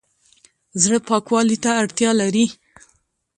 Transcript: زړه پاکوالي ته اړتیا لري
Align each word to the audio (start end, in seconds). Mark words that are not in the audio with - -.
زړه 0.81 0.97
پاکوالي 1.09 1.57
ته 1.63 1.69
اړتیا 1.81 2.11
لري 2.21 2.45